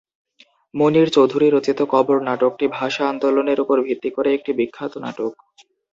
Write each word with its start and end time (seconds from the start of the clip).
মুনীর 0.73 1.07
চৌধুরী 1.11 1.47
রচিত 1.49 1.79
"কবর" 1.93 2.17
নাটকটি 2.27 2.65
ভাষা 2.71 3.03
আন্দোলনের 3.07 3.61
উপর 3.63 3.77
ভিত্তি 3.87 4.09
করে 4.11 4.29
একটি 4.33 4.51
বিখ্যাত 4.59 4.93
নাটক। 5.03 5.31